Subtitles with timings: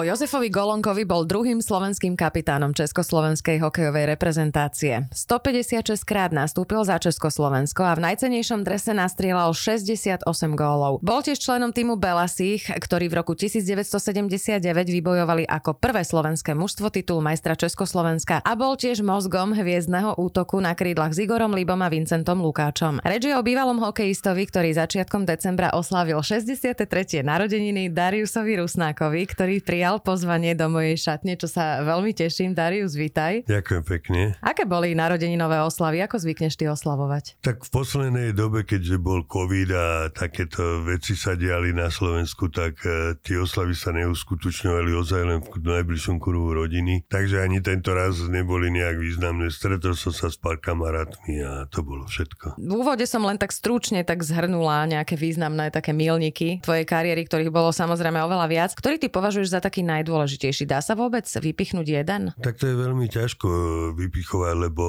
[0.00, 5.04] Po Jozefovi Golonkovi bol druhým slovenským kapitánom Československej hokejovej reprezentácie.
[5.12, 10.24] 156 krát nastúpil za Československo a v najcenejšom drese nastrieľal 68
[10.56, 11.04] gólov.
[11.04, 17.20] Bol tiež členom týmu Belasích, ktorí v roku 1979 vybojovali ako prvé slovenské mužstvo titul
[17.20, 22.40] majstra Československa a bol tiež mozgom hviezdneho útoku na krídlach s Igorom Libom a Vincentom
[22.40, 23.04] Lukáčom.
[23.04, 26.88] Reč je o bývalom hokejistovi, ktorý začiatkom decembra oslávil 63.
[27.20, 32.54] narodeniny Dariusovi Rusnákovi, ktorý pri prijal pozvanie do mojej šatne, čo sa veľmi teším.
[32.54, 33.42] Darius, vítaj.
[33.50, 34.20] Ďakujem pekne.
[34.38, 35.98] Aké boli narodeninové oslavy?
[36.06, 37.42] Ako zvykneš ty oslavovať?
[37.42, 42.78] Tak v poslednej dobe, keďže bol COVID a takéto veci sa diali na Slovensku, tak
[42.86, 47.02] uh, tie oslavy sa neuskutočňovali ozaj len v najbližšom kruhu rodiny.
[47.10, 49.50] Takže ani tento raz neboli nejak významné.
[49.50, 52.62] Stretol som sa s pár kamarátmi a to bolo všetko.
[52.62, 57.50] V úvode som len tak stručne tak zhrnula nejaké významné také milníky tvojej kariéry, ktorých
[57.50, 58.70] bolo samozrejme oveľa viac.
[58.78, 60.68] Ktorý ty považuješ za taký najdôležitejší?
[60.68, 62.34] Dá sa vôbec vypichnúť jeden?
[62.40, 63.48] Tak to je veľmi ťažko
[63.94, 64.84] vypichovať, lebo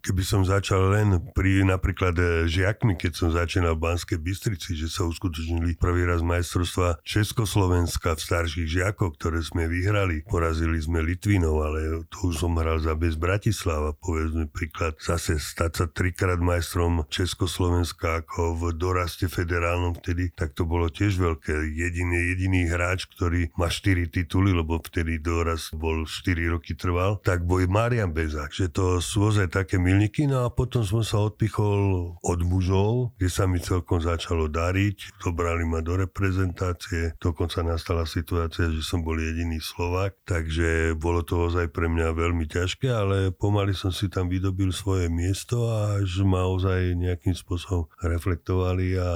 [0.00, 4.86] keby som začal len pri napríklad e, žiakmi, keď som začínal v Banskej Bystrici, že
[4.86, 10.22] sa uskutočnili prvý raz majstrovstva Československa v starších žiakov, ktoré sme vyhrali.
[10.24, 13.92] Porazili sme Litvinov, ale to už som hral za bez Bratislava.
[13.98, 20.64] Povedzme príklad, zase stať sa trikrát majstrom Československa ako v doraste federálnom vtedy, tak to
[20.64, 21.52] bolo tiež veľké.
[21.70, 27.42] Jediný, jediný hráč, ktorý má 4 tituly, lebo vtedy doraz bol 4 roky trval, tak
[27.42, 32.14] boj Marian Bezák, že to sú ozaj také milníky, no a potom som sa odpichol
[32.22, 38.70] od mužov, kde sa mi celkom začalo dariť, dobrali ma do reprezentácie, dokonca nastala situácia,
[38.70, 43.72] že som bol jediný Slovak, takže bolo to ozaj pre mňa veľmi ťažké, ale pomaly
[43.72, 49.10] som si tam vydobil svoje miesto a až ma ozaj nejakým spôsobom reflektovali a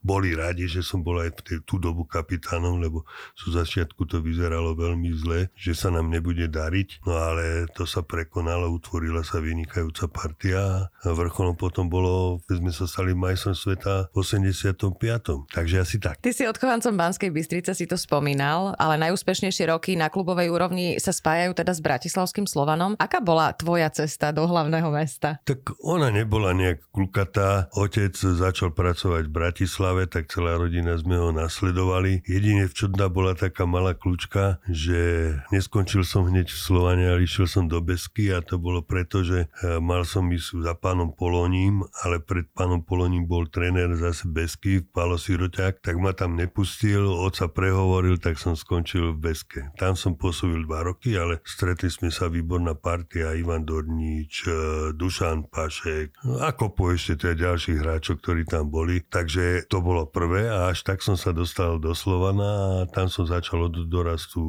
[0.00, 3.04] boli radi, že som bol aj v tú dobu kapitánom, lebo
[3.36, 8.06] zo začiatku to vyzeralo veľmi zle, že sa nám nebude dariť, no ale to sa
[8.06, 14.08] prekonalo, utvorila sa vynikajúca partia a vrcholom potom bolo, keď sme sa stali majstrom sveta
[14.14, 15.50] v 85.
[15.50, 16.22] Takže asi tak.
[16.22, 21.10] Ty si odchovancom Banskej Bystrice si to spomínal, ale najúspešnejšie roky na klubovej úrovni sa
[21.10, 22.94] spájajú teda s Bratislavským Slovanom.
[23.00, 25.42] Aká bola tvoja cesta do hlavného mesta?
[25.42, 27.66] Tak ona nebola nejak klukatá.
[27.74, 32.26] Otec začal pracovať v Bratislave tak celá rodina sme ho nasledovali.
[32.26, 37.48] Jedine v čudná bola taká malá kľúčka, že neskončil som hneď v Slovane, ale išiel
[37.48, 41.80] som do Besky a to bolo preto, že e, mal som ísť za pánom Poloním,
[42.04, 47.48] ale pred pánom Poloním bol tréner zase Besky, Palo Siroťák, tak ma tam nepustil, oca
[47.48, 49.72] prehovoril, tak som skončil v Beske.
[49.80, 54.50] Tam som pôsobil dva roky, ale stretli sme sa výborná partia, Ivan Dornič, e,
[54.92, 59.00] Dušan Pašek, ako po ešte teda ďalších hráčov, ktorí tam boli.
[59.00, 63.24] Takže to bolo prvé a až tak som sa dostal do Slovana a tam som
[63.24, 64.42] začal od dorastu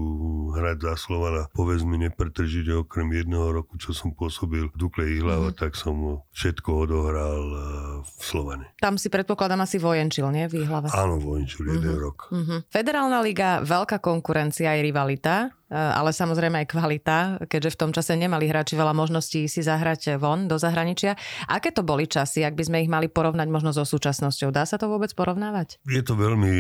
[0.58, 1.46] hrať za Slovana.
[1.54, 5.58] Povedz mi nepretržite okrem jedného roku, čo som pôsobil v Dukle Ihlava, mm.
[5.62, 7.64] tak som všetko odohral eh,
[8.02, 8.66] v Slovane.
[8.82, 10.50] Tam si predpokladám asi vojenčil, nie?
[10.50, 10.90] V Ihlave.
[10.90, 11.78] Áno, vojenčil mm-hmm.
[11.78, 12.18] jeden rok.
[12.34, 12.60] Mm-hmm.
[12.74, 15.54] Federálna liga, veľká konkurencia aj rivalita.
[15.72, 17.18] Eh, ale samozrejme aj kvalita,
[17.48, 21.16] keďže v tom čase nemali hráči veľa možností si zahrať von do zahraničia.
[21.48, 24.52] Aké to boli časy, ak by sme ich mali porovnať možno so súčasnosťou?
[24.52, 25.80] Dá sa to vôbec porovnávať?
[25.88, 26.52] Je to veľmi,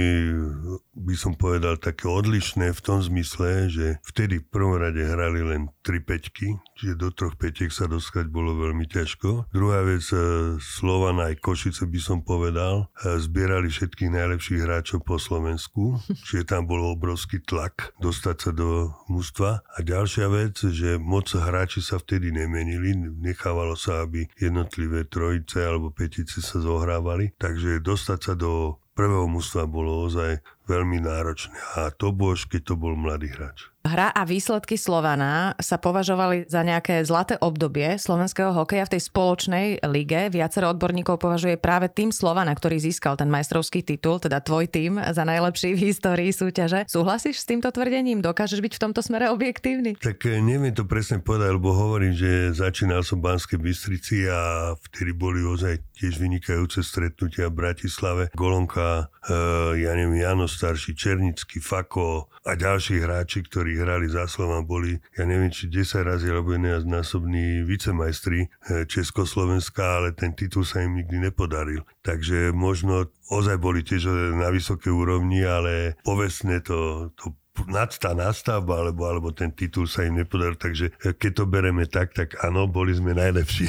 [0.95, 5.67] by som povedal, také odlišné v tom zmysle, že vtedy v prvom rade hrali len
[5.83, 9.51] tri peťky, čiže do troch peťek sa dostať bolo veľmi ťažko.
[9.51, 15.19] Druhá vec, eh, Slovan aj Košice by som povedal, eh, zbierali všetkých najlepších hráčov po
[15.19, 15.99] Slovensku,
[16.31, 19.67] čiže tam bol obrovský tlak dostať sa do mužstva.
[19.67, 25.91] A ďalšia vec, že moc hráči sa vtedy nemenili, nechávalo sa, aby jednotlivé trojice alebo
[25.91, 31.55] petice sa zohrávali, takže dostať sa do prvého mužstva bolo ozaj veľmi náročné.
[31.78, 33.72] A to bolo, keď to bol mladý hráč.
[33.81, 39.66] Hra a výsledky Slovana sa považovali za nejaké zlaté obdobie slovenského hokeja v tej spoločnej
[39.90, 40.29] lige.
[40.29, 45.25] Viacero odborníkov považuje práve tým Slovana, ktorý získal ten majstrovský titul, teda tvoj tým za
[45.25, 46.85] najlepší v histórii súťaže.
[46.85, 48.22] Súhlasíš s týmto tvrdením?
[48.22, 49.97] Dokážeš byť v tomto smere objektívny?
[49.97, 54.72] Tak eh, neviem to presne povedať, lebo hovorím, že začínal som v Banskej Bystrici a
[54.78, 58.23] vtedy boli ozaj tiež vynikajúce stretnutia v Bratislave.
[58.37, 64.67] Golonka, e, ja neviem, Jano starší, Černický, Fako a ďalší hráči, ktorí hrali za Slovan,
[64.67, 70.83] boli, ja neviem, či 10 razy alebo násobní vicemajstri eh, Československa, ale ten titul sa
[70.83, 71.87] im nikdy nepodaril.
[72.03, 77.31] Takže možno ozaj boli tiež na vysokej úrovni, ale povestne to, to
[77.67, 82.37] nadstá nastavba, alebo, alebo ten titul sa im nepodaril, takže keď to bereme tak, tak
[82.41, 83.67] áno, boli sme najlepší.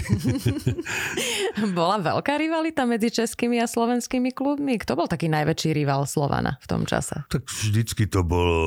[1.76, 4.80] Bola veľká rivalita medzi českými a slovenskými klubmi?
[4.80, 7.28] Kto bol taký najväčší rival Slovana v tom čase?
[7.28, 8.60] Tak vždycky to bolo,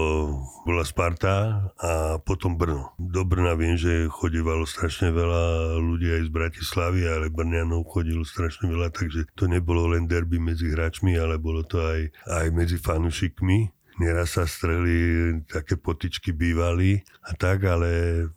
[0.63, 2.94] bola Sparta a potom Brno.
[3.01, 8.69] Do Brna viem, že chodívalo strašne veľa ľudí aj z Bratislavy, ale Brnianov chodilo strašne
[8.69, 13.75] veľa, takže to nebolo len derby medzi hráčmi, ale bolo to aj, aj medzi fanúšikmi
[13.95, 17.89] Nieraz sa streli, také potičky bývali a tak, ale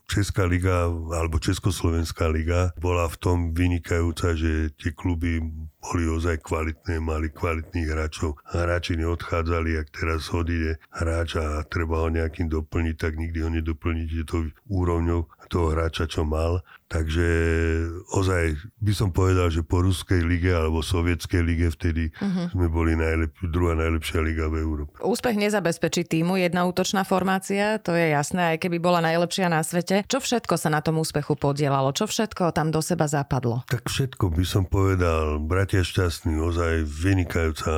[0.07, 5.43] Česká liga alebo Československá liga bola v tom vynikajúca, že tie kluby
[5.83, 8.39] boli ozaj kvalitné, mali kvalitných hráčov.
[8.47, 14.23] Hráči neodchádzali, ak teraz odíde hráč a treba ho nejakým doplniť, tak nikdy ho nedoplníte
[14.31, 16.63] to úrovňou toho hráča, čo mal.
[16.89, 17.29] Takže
[18.17, 22.49] ozaj by som povedal, že po ruskej lige alebo sovietskej lige vtedy uh-huh.
[22.49, 24.97] sme boli najlep- druhá najlepšia liga v Európe.
[25.05, 30.09] Úspech nezabezpečí týmu jedna útočná formácia, to je jasné, aj keby bola najlepšia na svete.
[30.09, 31.93] Čo všetko sa na tom úspechu podielalo?
[31.93, 33.69] Čo všetko tam do seba zapadlo?
[33.69, 35.37] Tak všetko by som povedal.
[35.45, 37.73] Bratia Šťastný, ozaj vynikajúca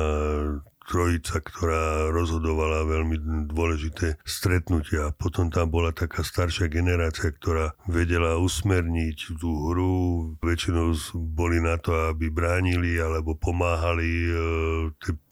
[0.91, 5.15] trojica, ktorá rozhodovala veľmi dôležité stretnutia.
[5.15, 9.95] Potom tam bola taká staršia generácia, ktorá vedela usmerniť tú hru.
[10.43, 14.33] Väčšinou boli na to, aby bránili alebo pomáhali e,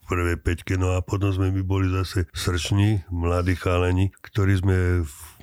[0.09, 4.77] prvé peťke, no a potom sme my boli zase srční, mladí chalani, ktorí sme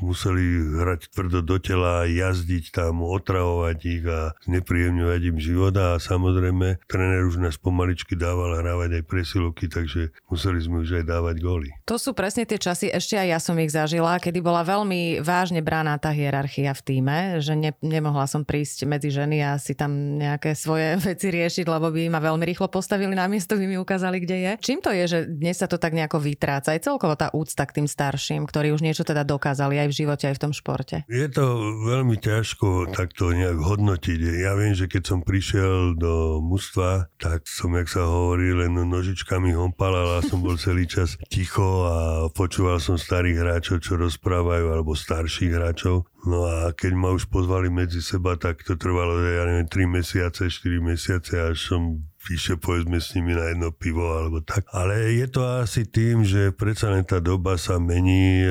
[0.01, 6.85] museli hrať tvrdo do tela, jazdiť tam, otravovať ich a znepríjemňovať im život a samozrejme
[6.89, 11.69] tréner už nás pomaličky dával hrávať aj presilovky, takže museli sme už aj dávať góly.
[11.89, 15.61] To sú presne tie časy, ešte aj ja som ich zažila, kedy bola veľmi vážne
[15.61, 20.21] brána tá hierarchia v týme, že ne, nemohla som prísť medzi ženy a si tam
[20.21, 24.23] nejaké svoje veci riešiť, lebo by ma veľmi rýchlo postavili na miesto, by mi ukázali,
[24.23, 24.53] kde je.
[24.61, 26.75] Čím to je, že dnes sa to tak nejako vytráca?
[26.75, 30.25] Aj celkovo tá úcta k tým starším, ktorí už niečo teda dokázali aj v živote,
[30.29, 31.03] aj v tom športe?
[31.07, 31.45] Je to
[31.87, 34.19] veľmi ťažko takto nejak hodnotiť.
[34.43, 39.55] Ja viem, že keď som prišiel do mužstva, tak som, jak sa hovorí, len nožičkami
[39.55, 41.97] hompal, ale som bol celý čas ticho a
[42.33, 46.09] počúval som starých hráčov, čo rozprávajú, alebo starších hráčov.
[46.27, 50.51] No a keď ma už pozvali medzi seba, tak to trvalo, ja neviem, 3 mesiace,
[50.51, 54.67] 4 mesiace, až som píše povedzme s nimi na jedno pivo alebo tak.
[54.75, 58.51] Ale je to asi tým, že predsa len tá doba sa mení, e,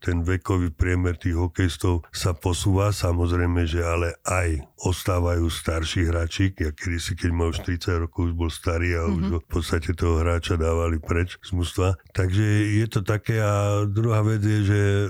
[0.00, 6.56] ten vekový priemer tých hokejistov sa posúva, samozrejme, že ale aj ostávajú starší hráči.
[6.56, 9.16] Ja kedy si, keď mal už 30 rokov, už bol starý a mm-hmm.
[9.20, 9.40] už mhm.
[9.44, 12.00] v podstate toho hráča dávali preč z mústva.
[12.16, 12.44] Takže
[12.80, 15.06] je to také a druhá vec je, že e,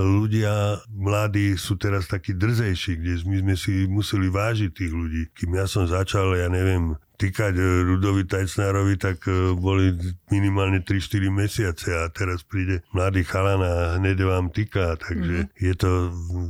[0.00, 5.22] ľudia mladí sú teraz takí drzejší, kde my sme si museli vážiť tých ľudí.
[5.36, 9.94] Kým ja som začal, ja neviem, týkať e, Rudovi Tajcnárovi, tak e, boli
[10.34, 15.62] minimálne 3-4 mesiace a teraz príde mladý chalan a hneď vám týka, takže mm-hmm.
[15.62, 15.90] je, to,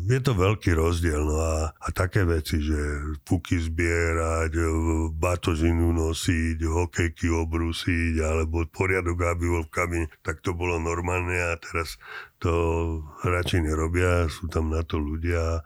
[0.08, 1.20] je to veľký rozdiel.
[1.28, 2.78] No a, a také veci, že
[3.28, 4.64] puky zbierať, e,
[5.12, 11.58] batožinu nosiť, hokejky obrusiť, alebo poriadok, aby bol v kabine, tak to bolo normálne a
[11.60, 12.00] teraz
[12.42, 12.54] to
[13.22, 15.62] radšej nerobia, sú tam na to ľudia,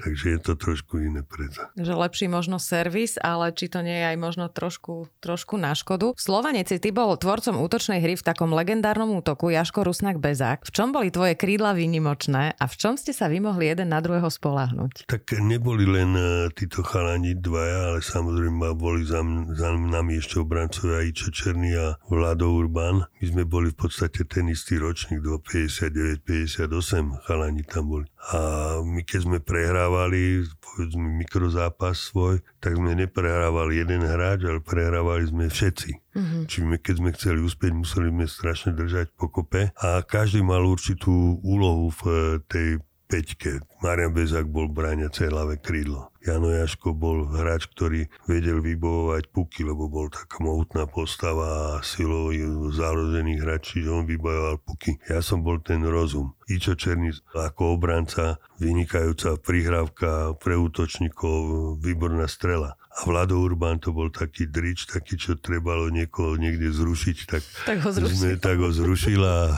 [0.00, 1.68] takže je to trošku iné predsa.
[1.76, 6.16] Že lepší možno servis, ale či to nie je aj možno trošku, trošku na škodu.
[6.16, 10.64] Slovanec ty bol tvorcom útočnej hry v takom legendárnom útoku Jaško Rusnak Bezák.
[10.64, 14.00] V čom boli tvoje krídla výnimočné a v čom ste sa vy mohli jeden na
[14.00, 15.04] druhého spolahnuť?
[15.04, 20.40] Tak neboli len e, títo chalani dvaja, ale samozrejme boli za, m- za nami ešte
[20.40, 23.04] obrancovia Ičo Černý a Vlado Urban.
[23.20, 28.06] My sme boli v podstate ten istý ročník, 259 55-58 chalani tam boli.
[28.32, 28.38] A
[28.80, 35.50] my keď sme prehrávali, povedzme mikrozápas svoj, tak sme neprehrávali jeden hráč, ale prehrávali sme
[35.50, 35.90] všetci.
[36.14, 36.42] Mm-hmm.
[36.46, 41.42] Čiže my, keď sme chceli uspieť, museli sme strašne držať pokope a každý mal určitú
[41.42, 42.16] úlohu v eh,
[42.46, 42.68] tej
[43.06, 43.60] peťke.
[43.84, 46.14] Marian Bezák bol bráňace ľavé krídlo.
[46.24, 52.32] Jano Jaško bol hráč, ktorý vedel vybovovať puky, lebo bol taká mohutná postava a silou
[52.72, 54.96] zárodených hráčí, že on vybojoval puky.
[55.04, 56.32] Ja som bol ten rozum.
[56.48, 62.80] Ičo Černý ako obranca, vynikajúca prihrávka pre útočníkov, výborná strela.
[62.94, 67.78] A Vlado Urban to bol taký drič, taký, čo trebalo niekoho niekde zrušiť, tak, tak
[67.82, 68.14] ho, zrušil.
[68.14, 69.50] sme, tak ho zrušila.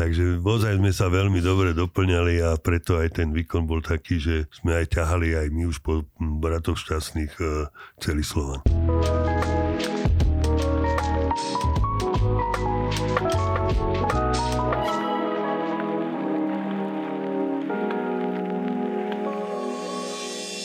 [0.00, 4.36] takže ozaj sme sa veľmi dobre doplňali a preto aj ten výkon bol taký, že
[4.50, 7.70] sme aj ťahali aj my už po bratoch šťastných e,
[8.02, 8.60] celý Slovan.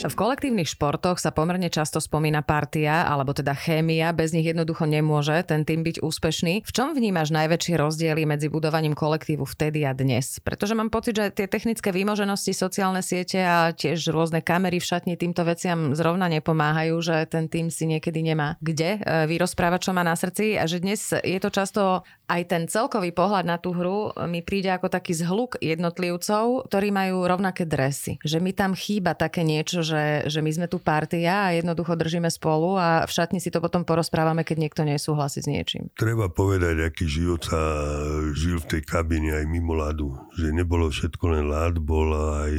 [0.00, 5.36] V kolektívnych športoch sa pomerne často spomína partia, alebo teda chémia, bez nich jednoducho nemôže
[5.44, 6.64] ten tým byť úspešný.
[6.64, 10.40] V čom vnímaš najväčšie rozdiely medzi budovaním kolektívu vtedy a dnes?
[10.40, 15.20] Pretože mám pocit, že tie technické výmoženosti, sociálne siete a tiež rôzne kamery v šatni
[15.20, 20.00] týmto veciam zrovna nepomáhajú, že ten tým si niekedy nemá kde e, vyrozprávať, čo má
[20.00, 24.14] na srdci a že dnes je to často aj ten celkový pohľad na tú hru
[24.30, 28.22] mi príde ako taký zhluk jednotlivcov, ktorí majú rovnaké dresy.
[28.22, 32.30] Že mi tam chýba také niečo, že, že my sme tu partia a jednoducho držíme
[32.30, 35.90] spolu a v šatni si to potom porozprávame, keď niekto nesúhlasí s niečím.
[35.98, 37.58] Treba povedať, aký život sa
[38.38, 40.14] žil v tej kabine aj mimo ľadu.
[40.38, 42.54] Že nebolo všetko len ľad, bol aj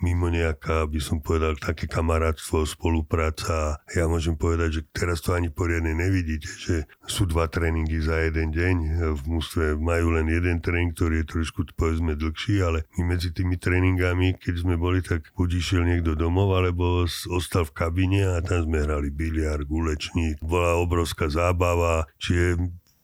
[0.00, 3.80] mimo nejaká, by som povedal, také kamarátstvo, spolupráca.
[3.92, 8.52] Ja môžem povedať, že teraz to ani poriadne nevidíte, že sú dva tréningy za jeden
[8.52, 8.76] deň.
[9.16, 13.60] V mústve majú len jeden tréning, ktorý je trošku, povedzme, dlhší, ale my medzi tými
[13.60, 18.64] tréningami, keď sme boli, tak buď išiel niekto domov, alebo ostal v kabine a tam
[18.66, 20.40] sme hrali biliard, gulečník.
[20.40, 22.56] Bola obrovská zábava, čiže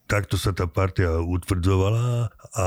[0.06, 2.66] takto sa tá partia utvrdzovala a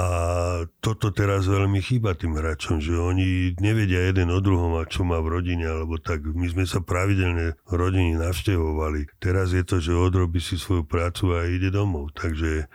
[0.83, 5.17] toto teraz veľmi chýba tým hráčom, že oni nevedia jeden o druhom a čo má
[5.23, 9.17] v rodine, alebo tak my sme sa pravidelne v rodine navštevovali.
[9.17, 12.67] Teraz je to, že odrobí si svoju prácu a ide domov, takže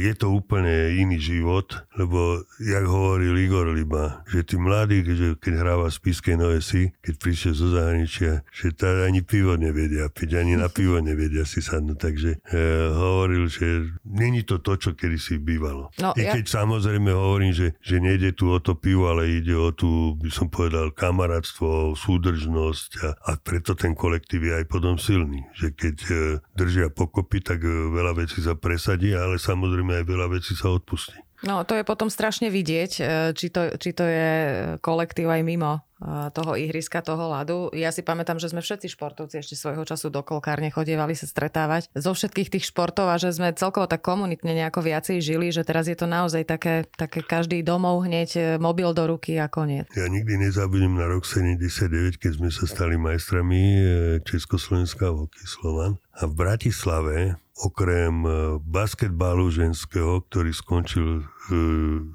[0.00, 5.54] je to úplne iný život, lebo, jak hovoril Igor Liba, že tí mladí, že keď
[5.60, 10.56] hráva v Spiskej Noesi, keď prišiel zo zahraničia, že tá ani pivo nevedia piť, ani
[10.56, 11.98] na pivo nevedia si sadnúť.
[12.00, 12.58] Takže e,
[12.92, 15.92] hovoril, že není to to, čo kedysi bývalo.
[16.00, 16.52] No, I keď ja...
[16.64, 20.48] samozrejme hovorím, že, že nejde tu o to pivo, ale ide o tú, by som
[20.48, 25.44] povedal, kamarátstvo, súdržnosť a, a preto ten kolektív je aj potom silný.
[25.56, 26.12] Že keď e,
[26.56, 30.70] držia pokopy, tak e, veľa vecí sa presadí, ale sa samozrejme aj veľa vecí sa
[30.70, 31.18] odpustí.
[31.40, 33.02] No to je potom strašne vidieť, e,
[33.32, 34.32] či to, či to je
[34.84, 37.72] kolektív aj mimo e, toho ihriska, toho ľadu.
[37.72, 41.88] Ja si pamätám, že sme všetci športovci ešte svojho času do kolkárne chodievali sa stretávať
[41.96, 45.88] zo všetkých tých športov a že sme celkovo tak komunitne nejako viacej žili, že teraz
[45.88, 49.88] je to naozaj také, také každý domov hneď e, mobil do ruky a koniec.
[49.96, 53.60] Ja nikdy nezabudnem na rok 79, keď sme sa stali majstrami
[54.28, 58.30] Československá hokej Slovan a v Bratislave okrem e,
[58.64, 61.24] basketbalu ženského, ktorý skončil e,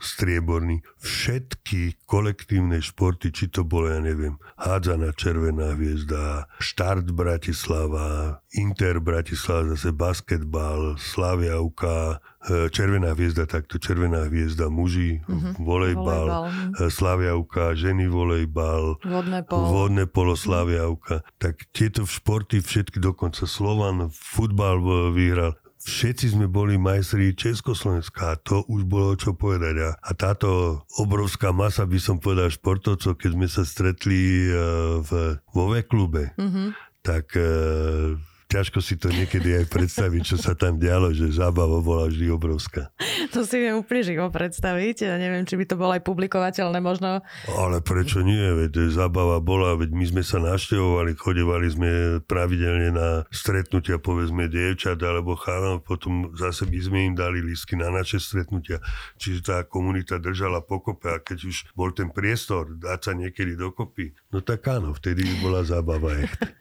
[0.01, 8.97] strieborný, všetky kolektívne športy, či to bolo, ja neviem, hádzaná červená hviezda, štart Bratislava, Inter
[8.97, 15.53] Bratislava, zase basketbal, Slavia UK, e, Červená hviezda, takto Červená hviezda, muži, mm-hmm.
[15.65, 16.77] volejbal, volejbal.
[16.77, 21.25] E, Slavia UK, ženy volejbal, vodné polo, vodné polo Slavia UK.
[21.41, 24.77] Tak tieto športy všetky, dokonca Slovan, futbal
[25.09, 29.75] vyhral, všetci sme boli majstri Československa a to už bolo čo povedať.
[29.85, 35.37] A, a táto obrovská masa, by som povedal, športovcov, keď sme sa stretli uh, v,
[35.53, 36.67] vo V-klube, mm-hmm.
[37.05, 38.17] tak uh,
[38.49, 42.93] ťažko si to niekedy aj predstaviť, čo sa tam dialo, že zábava bola vždy obrovská.
[43.33, 45.09] To si viem úplne živo predstaviť.
[45.09, 47.25] Ja neviem, či by to bolo aj publikovateľné možno.
[47.51, 48.39] Ale prečo nie?
[48.39, 51.89] Veď zábava bola, veď my sme sa naštevovali, chodevali sme
[52.23, 57.89] pravidelne na stretnutia, povedzme, dievčat alebo chávam, potom zase by sme im dali lístky na
[57.91, 58.79] naše stretnutia.
[59.17, 64.13] Čiže tá komunita držala pokope a keď už bol ten priestor dať sa niekedy dokopy,
[64.31, 66.15] no tak áno, vtedy bola zábava.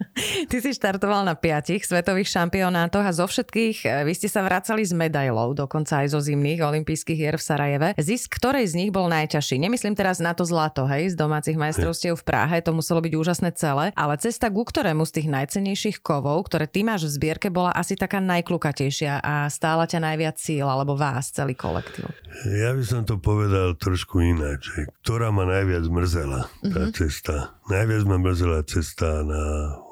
[0.51, 1.35] Ty si štartoval na
[1.75, 6.15] piatich svetových šampionátoch a zo všetkých e, vy ste sa vracali s medailou, dokonca aj
[6.15, 7.89] zo zimných olympijských hier v Sarajeve.
[7.99, 9.59] Zisk ktorej z nich bol najťažší?
[9.59, 13.51] Nemyslím teraz na to zlato, hej, z domácich majstrovstiev v Prahe, to muselo byť úžasné
[13.59, 17.75] celé, ale cesta ku ktorému z tých najcenejších kovov, ktoré ty máš v zbierke, bola
[17.75, 22.07] asi taká najklukatejšia a stála ťa najviac síl, alebo vás, celý kolektív.
[22.55, 24.71] Ja by som to povedal trošku ináč.
[25.03, 26.95] Ktorá ma najviac mrzela, tá mm-hmm.
[26.95, 27.59] cesta?
[27.67, 29.43] Najviac ma mrzela cesta na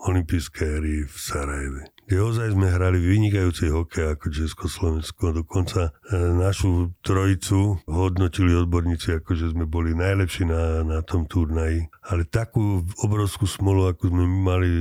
[0.05, 1.72] olympijské hry v Sarajeve
[2.13, 5.33] kde ozaj sme hrali vynikajúci hokej ako Československo.
[5.33, 11.89] Dokonca e, našu trojicu hodnotili odborníci, ako že sme boli najlepší na, na tom turnaji.
[12.05, 14.73] Ale takú obrovskú smolu, ako sme mali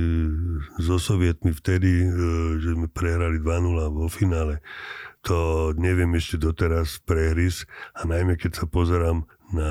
[0.76, 2.06] so Sovietmi vtedy, e,
[2.60, 4.60] že sme prehrali 2-0 vo finále,
[5.24, 7.64] to neviem ešte doteraz prehrys
[7.96, 9.70] a najmä keď sa pozerám na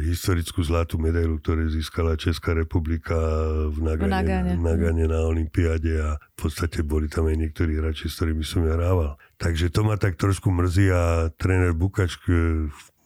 [0.00, 3.14] historickú zlatú medailu, ktorú získala Česká republika
[3.68, 4.52] v Nagane, v Nagane.
[4.56, 8.64] V Nagane na Olympiáde a v podstate boli tam aj niektorí hráči, s ktorými som
[8.64, 9.20] ja hrával.
[9.36, 12.16] Takže to ma tak trošku mrzí a tréner Bukač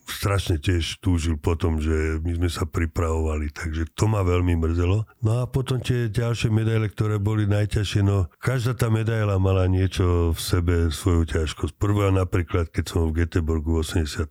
[0.07, 5.05] strašne tiež túžil potom, že my sme sa pripravovali, takže to ma veľmi mrzelo.
[5.21, 10.31] No a potom tie ďalšie medaile, ktoré boli najťažšie, no každá tá medaila mala niečo
[10.33, 11.75] v sebe, svoju ťažkosť.
[11.77, 14.31] Prvá napríklad, keď som v Göteborgu v 81.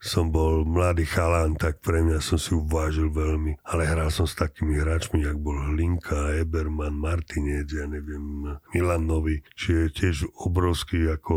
[0.00, 3.60] som bol mladý chalán, tak pre mňa som si uvážil veľmi.
[3.68, 9.44] Ale hral som s takými hráčmi, jak bol Hlinka, Eberman, Martinec, ja neviem, Milan Novi,
[9.54, 11.36] čiže tiež obrovský ako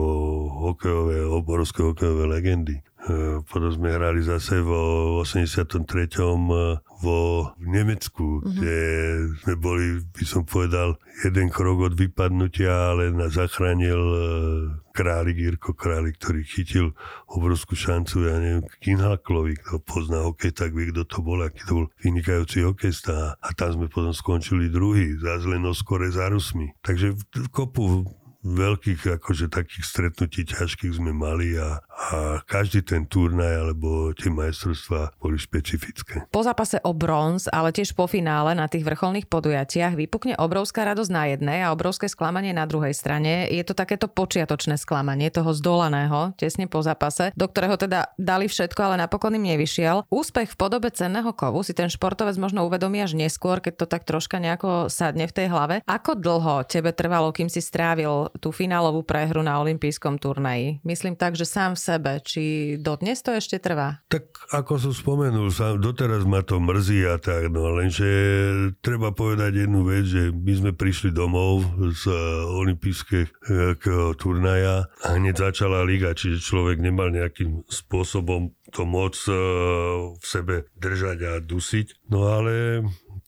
[0.72, 2.80] hokejové, obrovské hokejové legendy.
[3.04, 5.84] E, potom sme hrali zase vo 83.
[5.92, 8.54] E, vo Nemecku, mm-hmm.
[8.56, 8.80] kde
[9.44, 10.96] sme boli, by som povedal,
[11.28, 14.20] jeden krok od vypadnutia, ale nás zachránil e,
[14.96, 16.96] králik, Jirko Králik, ktorý chytil
[17.28, 21.74] obrovskú šancu, ja neviem, Kinhalklovi, kto pozná hokej, tak vie, kto to bol, aký to
[21.84, 23.36] bol vynikajúci hokejista.
[23.36, 26.72] A tam sme potom skončili druhý, za len skore za Rusmi.
[26.80, 28.08] Takže v kopu
[28.44, 31.93] veľkých akože takých stretnutí ťažkých sme mali a, a
[32.50, 36.26] každý ten turnaj alebo tie majstrovstvá boli špecifické.
[36.34, 41.12] Po zápase o bronz, ale tiež po finále na tých vrcholných podujatiach vypukne obrovská radosť
[41.14, 43.48] na jednej a obrovské sklamanie na druhej strane.
[43.50, 48.80] Je to takéto počiatočné sklamanie toho zdolaného tesne po zápase, do ktorého teda dali všetko,
[48.84, 50.10] ale napokon im nevyšiel.
[50.10, 54.04] Úspech v podobe cenného kovu si ten športovec možno uvedomí až neskôr, keď to tak
[54.04, 55.76] troška nejako sadne v tej hlave.
[55.86, 60.82] Ako dlho tebe trvalo, kým si strávil tú finálovú prehru na olympijskom turnaji.
[60.82, 62.24] Myslím tak, že sám v sebe.
[62.24, 64.00] Či dodnes to ešte trvá?
[64.08, 68.08] Tak ako som spomenul, sám, doteraz ma to mrzí a tak, no lenže
[68.80, 72.16] treba povedať jednu vec, že my sme prišli domov z e,
[72.48, 80.66] olympijského turnaja a hneď začala liga, čiže človek nemal nejakým spôsobom to moc v sebe
[80.80, 82.10] držať a dusiť.
[82.10, 82.82] No ale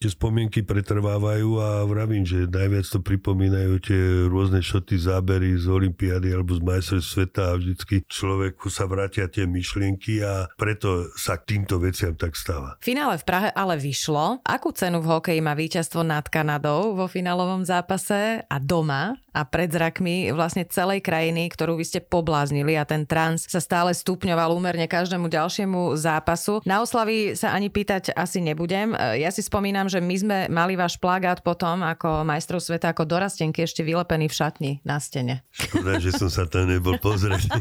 [0.06, 6.30] tie spomienky pretrvávajú a vravím, že najviac to pripomínajú tie rôzne šoty, zábery z Olympiády
[6.30, 11.58] alebo z majstrov sveta a vždycky človeku sa vrátia tie myšlienky a preto sa k
[11.58, 12.78] týmto veciam tak stáva.
[12.86, 14.46] Finále v Prahe ale vyšlo.
[14.46, 19.25] Akú cenu v hokeji má víťazstvo nad Kanadou vo finálovom zápase a doma?
[19.36, 23.92] A pred zrakmi vlastne celej krajiny, ktorú vy ste pobláznili a ten trans sa stále
[23.92, 26.64] stupňoval úmerne každému ďalšiemu zápasu.
[26.64, 28.96] Na oslavy sa ani pýtať asi nebudem.
[28.96, 33.68] Ja si spomínam, že my sme mali váš plagát potom ako majstrov sveta, ako dorastenky
[33.68, 35.44] ešte vylepený v šatni na stene.
[35.52, 37.52] Škoda, že som sa tam nebol pozrieť.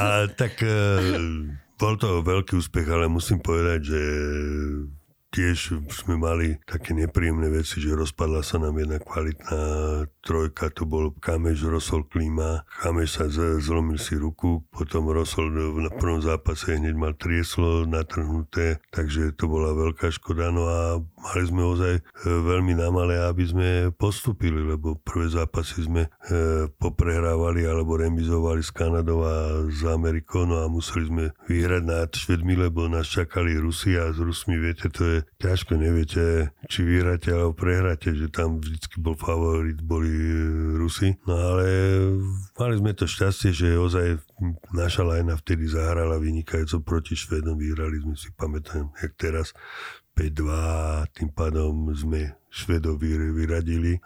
[0.00, 0.80] a tak e,
[1.76, 4.00] bol to veľký úspech, ale musím povedať, že
[5.28, 9.60] tiež sme mali také nepríjemné veci, že rozpadla sa nám jedna kvalitná
[10.28, 12.68] trojka, to bol Kameš, Rosol, Klíma.
[12.84, 13.24] Kameš sa
[13.64, 19.72] zlomil si ruku, potom Rosol v prvom zápase hneď mal trieslo natrhnuté, takže to bola
[19.72, 20.52] veľká škoda.
[20.52, 26.04] No a mali sme ozaj e, veľmi namalé, aby sme postupili, lebo prvé zápasy sme
[26.04, 26.10] e,
[26.76, 32.52] poprehrávali alebo remizovali s Kanadou a s Amerikou, no a museli sme vyhrať nad Švedmi,
[32.58, 37.56] lebo nás čakali Rusi a s Rusmi, viete, to je ťažko neviete, či vyhráte alebo
[37.56, 40.17] prehráte, že tam vždycky bol favorit, boli
[40.78, 41.14] Rusi.
[41.26, 41.66] No ale
[42.58, 44.18] mali sme to šťastie, že ozaj
[44.74, 49.52] naša lajna vtedy zahrala vynikajúco proti Švedom, vyhrali sme si, pamätám, jak teraz
[50.18, 54.00] 5-2, tým pádom sme Švedov vyradili,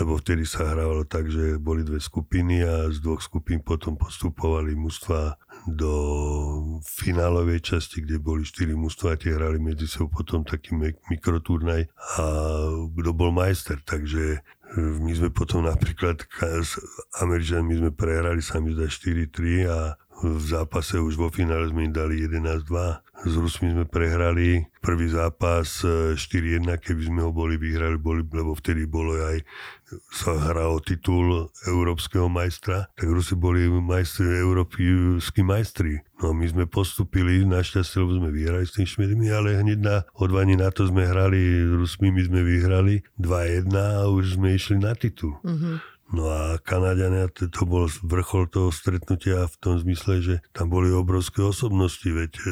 [0.00, 4.78] lebo vtedy sa hrávalo tak, že boli dve skupiny a z dvoch skupín potom postupovali
[4.78, 5.92] mužstva do
[6.86, 10.76] finálovej časti, kde boli štyri mužstva a tie hrali medzi sebou potom taký
[11.10, 11.90] mikroturnaj.
[12.20, 12.24] A
[12.94, 14.40] kto bol majster, takže e,
[14.76, 16.78] my sme potom napríklad s
[17.22, 22.22] Američanmi sme prehrali sami za 4-3 a v zápase už vo finále sme im dali
[22.22, 22.70] 11-2.
[23.24, 28.52] S Rusmi sme prehrali prvý zápas 4-1, e, keby sme ho boli vyhrali, boli, lebo
[28.52, 29.40] vtedy bolo aj
[30.10, 36.00] sa hral o titul európskeho majstra, tak Rusi boli majstri, európsky majstri.
[36.22, 40.56] No my sme postupili, našťastie, lebo sme vyhrali s tým Švedmi, ale hneď na odvaní
[40.56, 44.96] na to sme hrali s Rusmi, my sme vyhrali 2-1 a už sme išli na
[44.96, 45.36] titul.
[45.44, 45.93] Mm-hmm.
[46.14, 50.94] No a Kanadiania, to, to bol vrchol toho stretnutia v tom zmysle, že tam boli
[50.94, 52.42] obrovské osobnosti, veď e,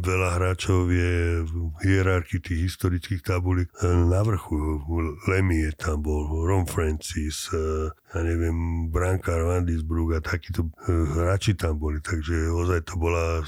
[0.00, 1.52] veľa hráčov je v
[1.84, 4.80] hierarchii tých historických tabulík e, na vrchu.
[5.28, 12.02] Lemie tam bol, Ron Francis, e, ja neviem, Brankar, Vandisbrug a takíto hráči tam boli,
[12.02, 13.46] takže ozaj to bola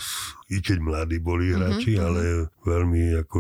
[0.53, 2.07] i keď mladí boli mhm, hráči, mm-hmm.
[2.07, 2.23] ale
[2.63, 3.39] veľmi ako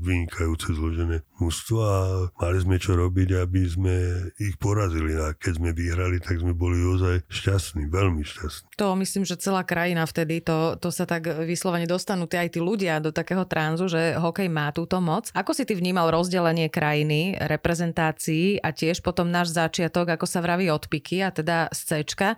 [0.00, 1.98] vynikajúce zložené mužstvo a
[2.40, 3.94] mali sme čo robiť, aby sme
[4.40, 5.12] ich porazili.
[5.14, 8.80] A keď sme vyhrali, tak sme boli ozaj šťastní, veľmi šťastní.
[8.80, 12.98] To myslím, že celá krajina vtedy, to, to sa tak vyslovene dostanú aj tí ľudia
[12.98, 15.30] do takého tranzu, že hokej má túto moc.
[15.36, 20.63] Ako si ty vnímal rozdelenie krajiny, reprezentácií a tiež potom náš začiatok, ako sa vraví
[20.68, 21.90] odpiky a teda z C.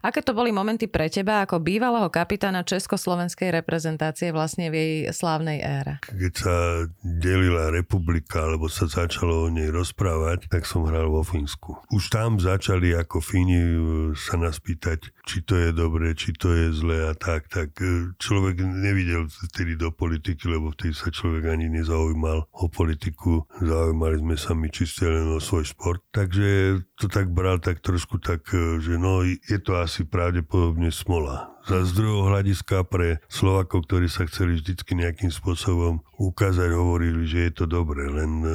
[0.02, 5.58] Aké to boli momenty pre teba ako bývalého kapitána Československej reprezentácie vlastne v jej slávnej
[5.62, 5.98] ére?
[6.06, 6.56] Keď sa
[7.02, 11.80] delila republika, alebo sa začalo o nej rozprávať, tak som hral vo Fínsku.
[11.90, 13.78] Už tam začali ako Fíni e,
[14.14, 17.50] sa nás pýtať, či to je dobre, či to je zlé a tak.
[17.50, 23.42] Tak e, človek nevidel vtedy do politiky, lebo vtedy sa človek ani nezaujímal o politiku.
[23.58, 26.00] Zaujímali sme sa my čiste len o svoj šport.
[26.14, 31.55] Takže to tak bral tak trošku tak, e, že no je to asi pravdepodobne smola
[31.66, 37.52] z druhého hľadiska pre Slovakov, ktorí sa chceli vždycky nejakým spôsobom ukázať, hovorili, že je
[37.52, 38.06] to dobré.
[38.06, 38.48] Len e,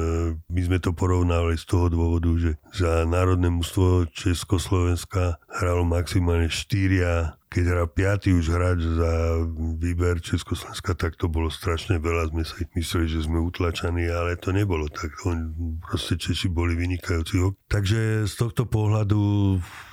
[0.48, 7.36] my sme to porovnávali z toho dôvodu, že za národné mústvo Československa hralo maximálne štyria
[7.52, 9.44] keď hral piatý už hráč za
[9.76, 12.32] výber Československa, tak to bolo strašne veľa.
[12.32, 15.12] Sme si mysleli, že sme utlačaní, ale to nebolo tak.
[15.28, 15.52] On,
[15.84, 17.44] proste Češi boli vynikajúci.
[17.68, 19.20] Takže z tohto pohľadu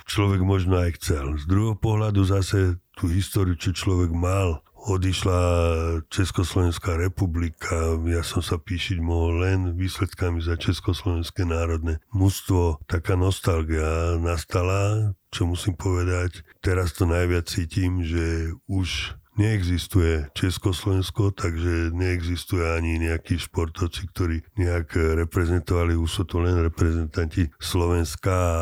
[0.08, 1.36] človek možno aj chcel.
[1.36, 5.40] Z druhého pohľadu zase tú históriu, čo človek mal, odišla
[6.08, 12.80] Československá republika, ja som sa píšiť mohol len výsledkami za Československé národné mužstvo.
[12.88, 16.44] Taká nostalgia nastala, čo musím povedať.
[16.64, 25.16] Teraz to najviac cítim, že už neexistuje Československo, takže neexistuje ani nejakí športovci, ktorí nejak
[25.24, 28.28] reprezentovali, už sú to len reprezentanti Slovenska.
[28.30, 28.60] A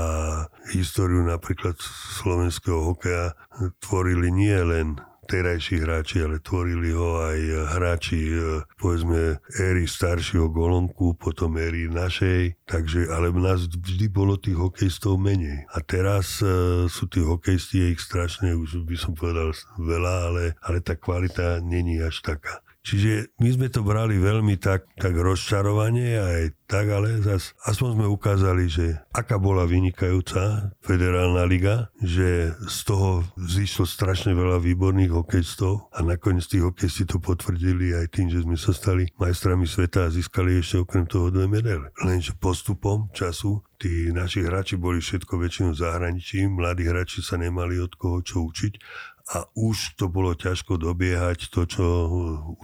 [0.71, 1.75] históriu napríklad
[2.23, 3.35] slovenského hokeja
[3.83, 7.39] tvorili nie len terajší hráči, ale tvorili ho aj
[7.77, 14.57] hráči, e, povedzme, éry staršieho Golonku, potom éry našej, takže, ale nás vždy bolo tých
[14.57, 15.69] hokejistov menej.
[15.69, 20.79] A teraz uh, sú tí hokejisti, ich strašne, už by som povedal veľa, ale, ale
[20.81, 22.65] tá kvalita není až taká.
[22.89, 28.07] Čiže my sme to brali veľmi tak, tak rozčarovanie aj tak, ale zas aspoň sme
[28.09, 35.93] ukázali, že aká bola vynikajúca federálna liga, že z toho zišlo strašne veľa výborných hokejistov
[35.93, 40.13] a nakoniec tí hokejisti to potvrdili aj tým, že sme sa stali majstrami sveta a
[40.13, 41.93] získali ešte okrem toho dve medaile.
[42.01, 47.93] Lenže postupom času tí naši hráči boli všetko väčšinou zahraničí, mladí hráči sa nemali od
[48.01, 48.73] koho čo učiť
[49.29, 51.85] a už to bolo ťažko dobiehať to, čo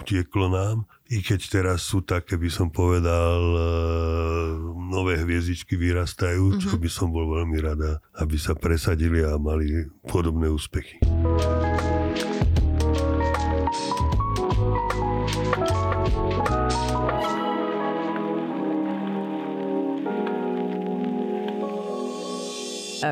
[0.01, 0.89] utieklo nám.
[1.13, 3.61] I keď teraz sú také, by som povedal, e,
[4.89, 6.65] nové hviezdičky vyrastajú, mm-hmm.
[6.65, 10.97] čo by som bol veľmi rada, aby sa presadili a mali podobné úspechy.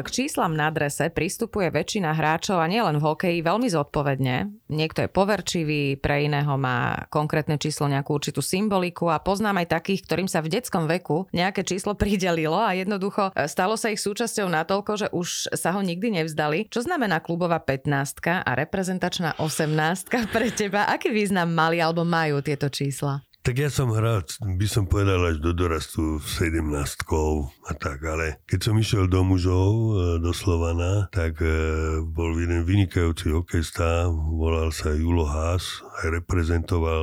[0.01, 4.49] K číslam na drese pristupuje väčšina hráčov a nielen v hokeji veľmi zodpovedne.
[4.73, 10.09] Niekto je poverčivý, pre iného má konkrétne číslo nejakú určitú symboliku a poznám aj takých,
[10.09, 14.49] ktorým sa v detskom veku nejaké číslo pridelilo a jednoducho e, stalo sa ich súčasťou
[14.49, 16.73] natoľko, že už sa ho nikdy nevzdali.
[16.73, 20.89] Čo znamená klubová 15 a reprezentačná 18 pre teba?
[20.89, 23.21] Aký význam mali alebo majú tieto čísla?
[23.43, 26.63] Tak ja som hral, by som povedal, až do dorastu 17
[27.67, 31.51] a tak, ale keď som išiel do mužov, e, do Slovana, tak e,
[32.07, 37.03] bol jeden vynikajúci hokejista, volal sa Julo Haas, aj reprezentoval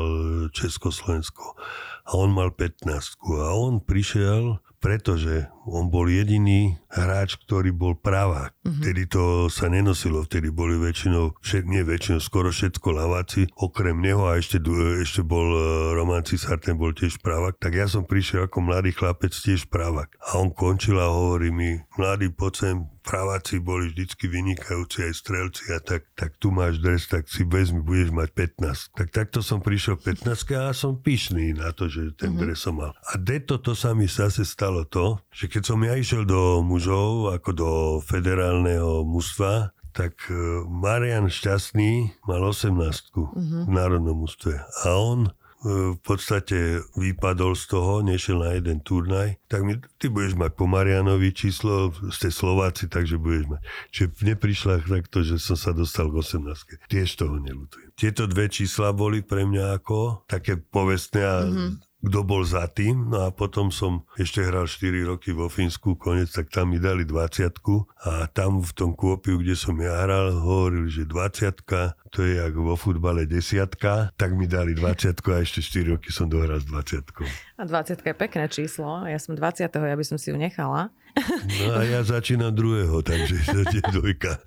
[0.56, 1.60] Československo.
[2.08, 2.88] A on mal 15
[3.36, 8.56] a on prišiel pretože on bol jediný hráč, ktorý bol pravák.
[8.66, 8.74] Uh-huh.
[8.82, 14.26] Vtedy to sa nenosilo, vtedy boli väčšinou, všet, nie väčšinou, skoro všetko laváci, okrem neho
[14.26, 14.58] a ešte,
[15.04, 15.62] ešte bol e,
[15.94, 17.62] Roman Cisár, ten bol tiež pravák.
[17.62, 20.10] Tak ja som prišiel ako mladý chlapec tiež pravák.
[20.34, 22.76] A on končil a hovorí mi, mladý, poď sem,
[23.10, 27.82] praváci boli vždycky vynikajúci aj strelci a tak, tak tu máš dres, tak si vezmi,
[27.82, 28.30] budeš mať
[28.62, 28.94] 15.
[28.94, 32.42] Tak takto som prišiel 15 a som pyšný na to, že ten mm-hmm.
[32.46, 32.94] dres som mal.
[33.10, 37.34] A deto to sa mi zase stalo to, že keď som ja išiel do mužov,
[37.34, 37.72] ako do
[38.06, 43.62] federálneho mužstva, tak e, Marian Šťastný mal 18 mm-hmm.
[43.68, 44.62] v národnom mústve.
[44.86, 50.40] A on v podstate vypadol z toho, nešiel na jeden turnaj, tak mi, ty budeš
[50.40, 53.62] mať po Marianovi číslo, ste Slováci, takže budeš mať.
[53.92, 56.88] Čiže neprišla takto, že som sa dostal k 18.
[56.88, 57.92] Tiež toho nelutujem.
[58.00, 63.12] Tieto dve čísla boli pre mňa ako také povestné a mm-hmm kto bol za tým.
[63.12, 67.04] No a potom som ešte hral 4 roky vo Fínsku, konec, tak tam mi dali
[67.04, 67.52] 20
[68.08, 72.74] a tam v tom kôpiu, kde som ja hral, hovorili, že 20 to je ako
[72.74, 77.06] vo futbale desiatka, tak mi dali 20 a ešte 4 roky som dohral s 20
[77.60, 80.90] A 20 je pekné číslo, ja som 20 ja by som si ju nechala.
[81.60, 84.40] No a ja začínam druhého, takže to je dvojka.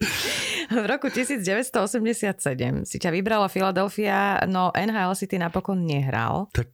[0.72, 6.48] V roku 1987 si ťa vybrala Philadelphia, no NHL si ty napokon nehral.
[6.54, 6.70] Tak